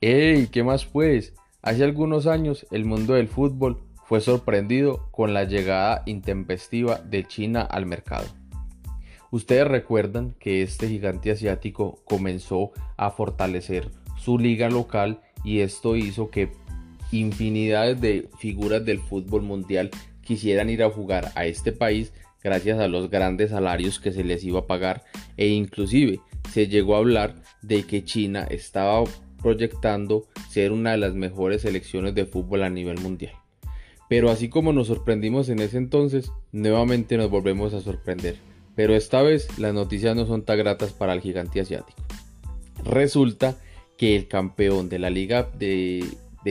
[0.00, 0.46] ¡Ey!
[0.46, 1.34] ¿Qué más pues?
[1.60, 7.62] Hace algunos años el mundo del fútbol fue sorprendido con la llegada intempestiva de China
[7.62, 8.26] al mercado.
[9.32, 16.30] Ustedes recuerdan que este gigante asiático comenzó a fortalecer su liga local y esto hizo
[16.30, 16.52] que
[17.10, 22.86] infinidades de figuras del fútbol mundial quisieran ir a jugar a este país gracias a
[22.86, 25.02] los grandes salarios que se les iba a pagar
[25.36, 26.20] e inclusive
[26.52, 29.02] se llegó a hablar de que China estaba
[29.42, 33.32] proyectando ser una de las mejores selecciones de fútbol a nivel mundial.
[34.08, 38.36] Pero así como nos sorprendimos en ese entonces, nuevamente nos volvemos a sorprender.
[38.74, 42.00] Pero esta vez las noticias no son tan gratas para el gigante asiático.
[42.84, 43.56] Resulta
[43.96, 46.04] que el campeón de la Liga de,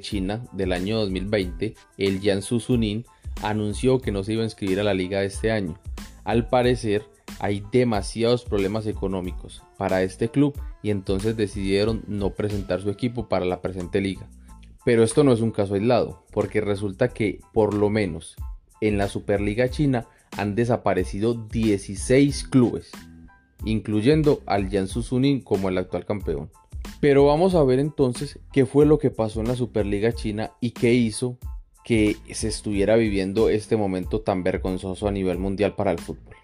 [0.00, 3.04] China del año 2020, el Jiangsu Suning,
[3.42, 5.78] anunció que no se iba a inscribir a la liga de este año.
[6.24, 7.04] Al parecer,
[7.38, 13.44] hay demasiados problemas económicos para este club y entonces decidieron no presentar su equipo para
[13.44, 14.28] la presente liga.
[14.84, 18.36] Pero esto no es un caso aislado, porque resulta que por lo menos
[18.80, 22.90] en la Superliga China han desaparecido 16 clubes,
[23.64, 26.50] incluyendo al Jiangsu Suning como el actual campeón.
[27.00, 30.70] Pero vamos a ver entonces qué fue lo que pasó en la Superliga China y
[30.70, 31.38] qué hizo
[31.84, 36.36] que se estuviera viviendo este momento tan vergonzoso a nivel mundial para el fútbol.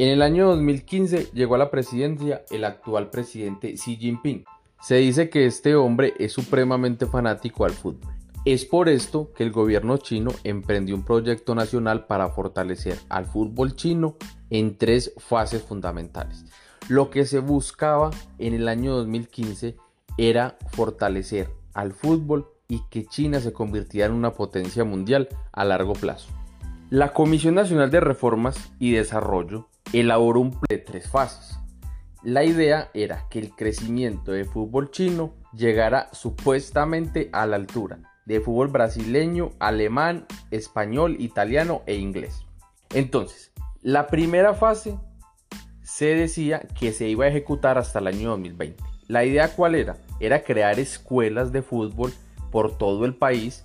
[0.00, 4.46] En el año 2015 llegó a la presidencia el actual presidente Xi Jinping.
[4.80, 8.10] Se dice que este hombre es supremamente fanático al fútbol.
[8.46, 13.76] Es por esto que el gobierno chino emprendió un proyecto nacional para fortalecer al fútbol
[13.76, 14.16] chino
[14.48, 16.46] en tres fases fundamentales.
[16.88, 19.76] Lo que se buscaba en el año 2015
[20.16, 25.92] era fortalecer al fútbol y que China se convirtiera en una potencia mundial a largo
[25.92, 26.30] plazo.
[26.88, 31.58] La Comisión Nacional de Reformas y Desarrollo elaboró un plan de tres fases.
[32.22, 38.40] La idea era que el crecimiento del fútbol chino llegara supuestamente a la altura de
[38.40, 42.44] fútbol brasileño, alemán, español, italiano e inglés.
[42.94, 43.52] Entonces,
[43.82, 44.96] la primera fase
[45.82, 48.82] se decía que se iba a ejecutar hasta el año 2020.
[49.08, 49.96] La idea cuál era?
[50.20, 52.12] Era crear escuelas de fútbol
[52.52, 53.64] por todo el país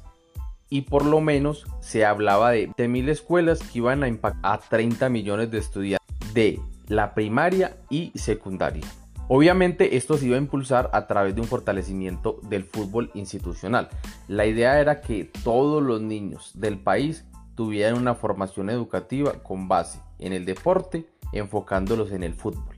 [0.70, 5.10] y por lo menos se hablaba de, mil escuelas que iban a impactar a 30
[5.10, 6.05] millones de estudiantes
[6.36, 8.86] de la primaria y secundaria.
[9.28, 13.90] Obviamente esto se iba a impulsar a través de un fortalecimiento del fútbol institucional.
[14.28, 17.26] La idea era que todos los niños del país
[17.56, 22.78] tuvieran una formación educativa con base en el deporte, enfocándolos en el fútbol.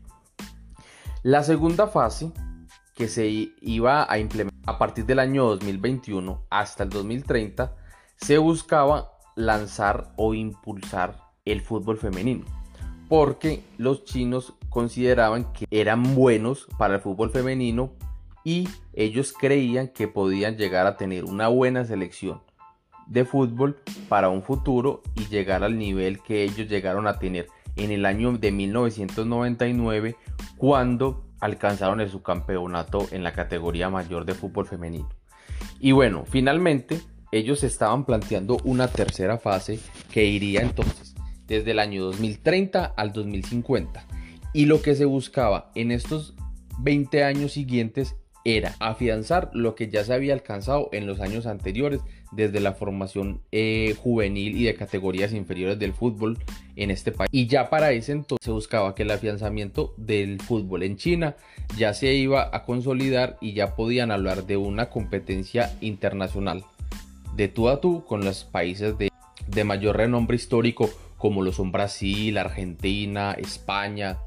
[1.24, 2.32] La segunda fase
[2.96, 3.28] que se
[3.62, 7.76] iba a implementar a partir del año 2021 hasta el 2030,
[8.18, 11.16] se buscaba lanzar o impulsar
[11.46, 12.46] el fútbol femenino,
[13.08, 17.92] porque los chinos consideraban que eran buenos para el fútbol femenino
[18.44, 22.42] y ellos creían que podían llegar a tener una buena selección
[23.08, 23.78] de fútbol
[24.10, 28.34] para un futuro y llegar al nivel que ellos llegaron a tener en el año
[28.34, 30.16] de 1999
[30.58, 35.10] cuando alcanzaron el subcampeonato en la categoría mayor de fútbol femenino.
[35.80, 37.02] Y bueno, finalmente
[37.32, 39.80] ellos estaban planteando una tercera fase
[40.12, 41.07] que iría entonces
[41.48, 44.06] desde el año 2030 al 2050.
[44.54, 46.34] Y lo que se buscaba en estos
[46.80, 52.00] 20 años siguientes era afianzar lo que ya se había alcanzado en los años anteriores
[52.32, 56.38] desde la formación eh, juvenil y de categorías inferiores del fútbol
[56.78, 57.30] en este país.
[57.34, 61.36] Y ya para ese entonces se buscaba que el afianzamiento del fútbol en China
[61.78, 66.64] ya se iba a consolidar y ya podían hablar de una competencia internacional
[67.36, 69.10] de tú a tú con los países de,
[69.48, 74.20] de mayor renombre histórico como lo son Brasil, Argentina, España.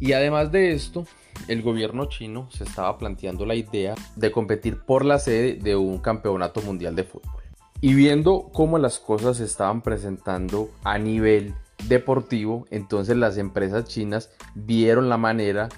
[0.00, 1.04] Y además de esto,
[1.46, 5.98] el gobierno chino se estaba planteando la idea de competir por la sede de un
[5.98, 7.42] campeonato mundial de fútbol.
[7.80, 11.54] Y viendo cómo las cosas se estaban presentando a nivel
[11.86, 15.68] deportivo, entonces las empresas chinas vieron la manera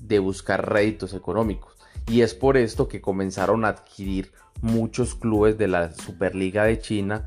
[0.00, 1.74] de buscar réditos económicos.
[2.08, 7.24] Y es por esto que comenzaron a adquirir muchos clubes de la Superliga de China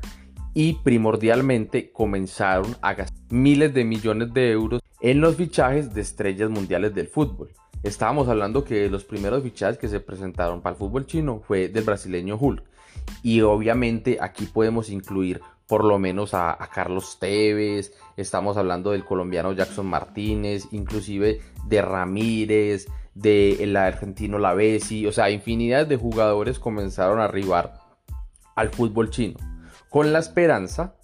[0.58, 6.50] y primordialmente comenzaron a gastar miles de millones de euros en los fichajes de estrellas
[6.50, 7.52] mundiales del fútbol.
[7.84, 11.84] Estábamos hablando que los primeros fichajes que se presentaron para el fútbol chino fue del
[11.84, 12.64] brasileño Hulk.
[13.22, 19.52] Y obviamente aquí podemos incluir por lo menos a, Carlos Tevez, estamos hablando del colombiano
[19.52, 27.26] Jackson Martínez, inclusive de Ramírez, del argentino Lavesi, o sea, infinidad de jugadores comenzaron a
[27.26, 27.74] arribar
[28.56, 29.38] al fútbol chino,
[29.88, 30.96] con la esperanza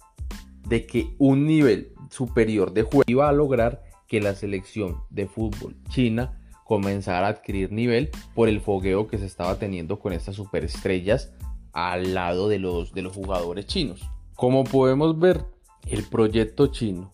[0.67, 5.75] de que un nivel superior de juego iba a lograr que la selección de fútbol
[5.89, 11.31] china comenzar a adquirir nivel por el fogueo que se estaba teniendo con estas superestrellas
[11.73, 14.01] al lado de los, de los jugadores chinos.
[14.33, 15.45] Como podemos ver,
[15.87, 17.11] el proyecto chino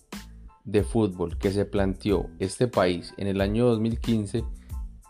[0.63, 4.43] de fútbol que se planteó este país en el año 2015,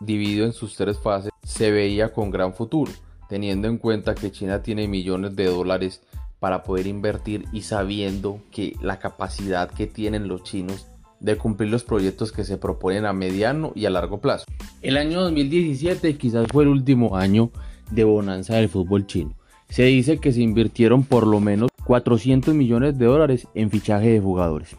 [0.00, 2.90] dividido en sus tres fases, se veía con gran futuro,
[3.28, 6.02] teniendo en cuenta que China tiene millones de dólares
[6.42, 10.88] para poder invertir y sabiendo que la capacidad que tienen los chinos
[11.20, 14.46] de cumplir los proyectos que se proponen a mediano y a largo plazo.
[14.80, 17.52] El año 2017 quizás fue el último año
[17.92, 19.36] de bonanza del fútbol chino.
[19.68, 24.20] Se dice que se invirtieron por lo menos 400 millones de dólares en fichaje de
[24.20, 24.74] jugadores.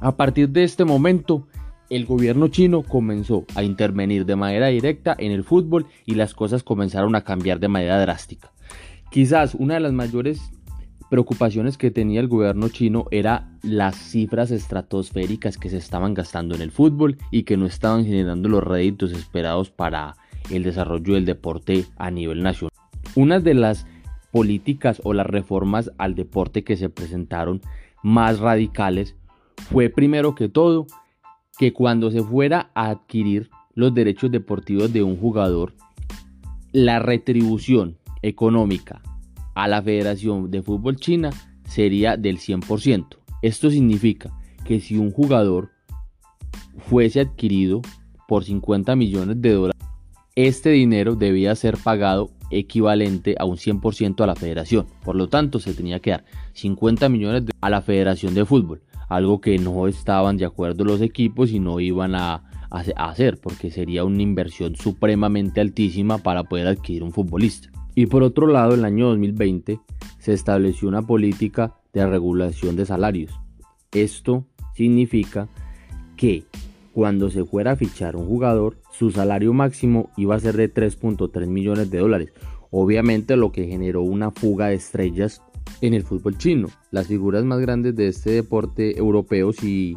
[0.00, 1.46] A partir de este momento,
[1.90, 6.62] el gobierno chino comenzó a intervenir de manera directa en el fútbol y las cosas
[6.62, 8.50] comenzaron a cambiar de manera drástica.
[9.10, 10.55] Quizás una de las mayores
[11.08, 16.62] preocupaciones que tenía el gobierno chino era las cifras estratosféricas que se estaban gastando en
[16.62, 20.16] el fútbol y que no estaban generando los réditos esperados para
[20.50, 22.72] el desarrollo del deporte a nivel nacional.
[23.14, 23.86] Una de las
[24.32, 27.60] políticas o las reformas al deporte que se presentaron
[28.02, 29.16] más radicales
[29.70, 30.86] fue primero que todo
[31.58, 35.72] que cuando se fuera a adquirir los derechos deportivos de un jugador,
[36.72, 39.00] la retribución económica
[39.56, 41.30] a la Federación de Fútbol China
[41.66, 43.16] sería del 100%.
[43.42, 44.32] Esto significa
[44.64, 45.70] que si un jugador
[46.78, 47.80] fuese adquirido
[48.28, 49.82] por 50 millones de dólares,
[50.36, 54.86] este dinero debía ser pagado equivalente a un 100% a la federación.
[55.02, 59.40] Por lo tanto, se tenía que dar 50 millones a la Federación de Fútbol, algo
[59.40, 64.04] que no estaban de acuerdo los equipos y no iban a, a hacer, porque sería
[64.04, 67.70] una inversión supremamente altísima para poder adquirir un futbolista.
[67.98, 69.80] Y por otro lado, en el año 2020
[70.18, 73.32] se estableció una política de regulación de salarios.
[73.90, 74.44] Esto
[74.74, 75.48] significa
[76.14, 76.44] que
[76.92, 81.46] cuando se fuera a fichar un jugador, su salario máximo iba a ser de 3.3
[81.46, 82.32] millones de dólares.
[82.70, 85.40] Obviamente lo que generó una fuga de estrellas
[85.80, 86.68] en el fútbol chino.
[86.90, 89.96] Las figuras más grandes de este deporte europeos y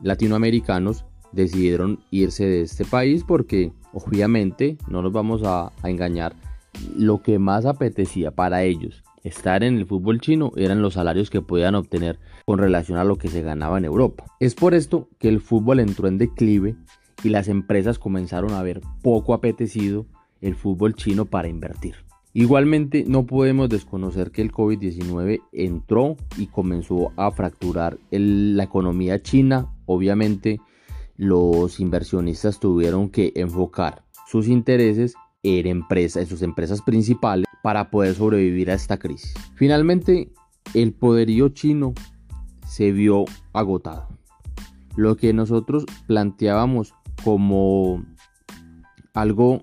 [0.00, 6.34] latinoamericanos decidieron irse de este país porque obviamente no nos vamos a, a engañar
[6.96, 11.42] lo que más apetecía para ellos estar en el fútbol chino eran los salarios que
[11.42, 14.24] podían obtener con relación a lo que se ganaba en Europa.
[14.40, 16.76] Es por esto que el fútbol entró en declive
[17.22, 20.06] y las empresas comenzaron a ver poco apetecido
[20.40, 21.96] el fútbol chino para invertir.
[22.32, 29.74] Igualmente no podemos desconocer que el COVID-19 entró y comenzó a fracturar la economía china.
[29.84, 30.60] Obviamente
[31.16, 35.86] los inversionistas tuvieron que enfocar sus intereses en,
[36.26, 39.34] sus empresas principales para poder sobrevivir a esta crisis.
[39.54, 40.32] Finalmente,
[40.74, 41.94] el poderío chino
[42.66, 44.08] se vio agotado.
[44.96, 46.94] Lo que nosotros planteábamos
[47.24, 48.04] como
[49.14, 49.62] algo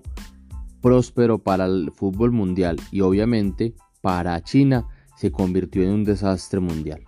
[0.80, 4.86] próspero para el fútbol mundial y obviamente para China
[5.16, 7.02] se convirtió en un desastre mundial.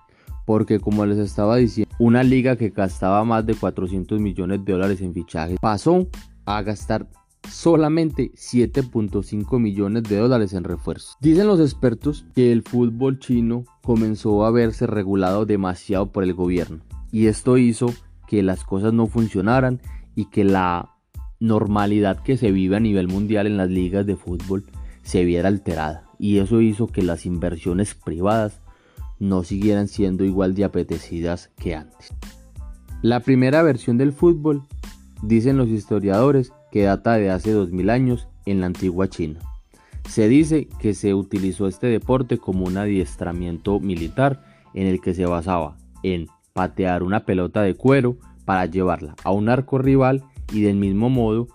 [0.47, 5.01] Porque como les estaba diciendo, una liga que gastaba más de 400 millones de dólares
[5.01, 6.09] en fichajes pasó
[6.45, 7.09] a gastar
[7.49, 11.17] solamente 7.5 millones de dólares en refuerzos.
[11.21, 16.81] Dicen los expertos que el fútbol chino comenzó a verse regulado demasiado por el gobierno
[17.13, 17.93] y esto hizo
[18.29, 19.81] que las cosas no funcionaran
[20.15, 20.91] y que la
[21.41, 24.65] normalidad que se vive a nivel mundial en las ligas de fútbol
[25.03, 28.61] se viera alterada y eso hizo que las inversiones privadas
[29.19, 32.13] no siguieran siendo igual de apetecidas que antes.
[33.03, 34.63] La primera versión del fútbol,
[35.23, 39.41] dicen los historiadores, que data de hace 2000 años en la antigua China.
[40.09, 44.43] Se dice que se utilizó este deporte como un adiestramiento militar
[44.75, 49.49] en el que se basaba en patear una pelota de cuero para llevarla a un
[49.49, 51.49] arco rival y del mismo modo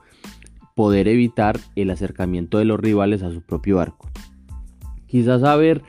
[0.75, 4.09] poder evitar el acercamiento de los rivales a su propio arco.
[5.07, 5.81] Quizás haber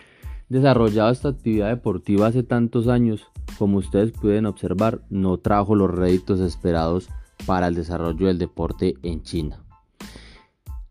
[0.48, 3.26] desarrollado esta actividad deportiva hace tantos años,
[3.58, 7.08] como ustedes pueden observar, no trajo los réditos esperados
[7.46, 9.62] para el desarrollo del deporte en China.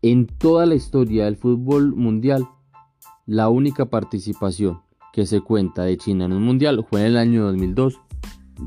[0.02, 2.48] En toda la historia del fútbol mundial,
[3.26, 4.80] la única participación
[5.12, 8.00] que se cuenta de China en un mundial fue en el año 2002,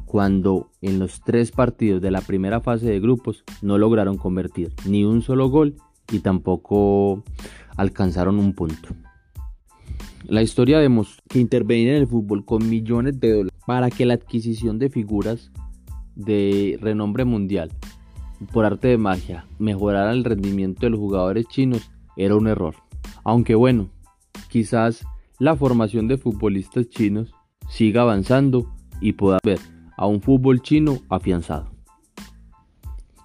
[0.05, 5.03] cuando en los tres partidos de la primera fase de grupos no lograron convertir ni
[5.03, 5.75] un solo gol
[6.11, 7.23] y tampoco
[7.77, 8.89] alcanzaron un punto.
[10.25, 14.15] La historia demostró que intervenir en el fútbol con millones de dólares para que la
[14.15, 15.51] adquisición de figuras
[16.19, 17.71] de renombre mundial
[18.51, 22.75] por arte de magia mejorar el rendimiento de los jugadores chinos era un error.
[23.23, 23.89] Aunque bueno,
[24.49, 25.05] quizás
[25.39, 27.33] la formación de futbolistas chinos
[27.69, 28.71] siga avanzando
[29.01, 29.59] y pueda ver
[29.97, 31.69] a un fútbol chino afianzado.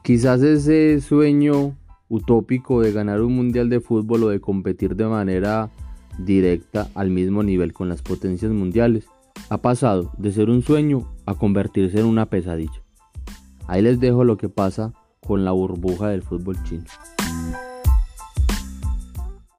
[0.02, 1.76] Quizás ese sueño
[2.08, 5.70] utópico de ganar un mundial de fútbol o de competir de manera
[6.18, 9.08] directa al mismo nivel con las potencias mundiales
[9.48, 12.83] ha pasado de ser un sueño a convertirse en una pesadilla.
[13.66, 14.92] Ahí les dejo lo que pasa
[15.26, 16.84] con la burbuja del fútbol chino.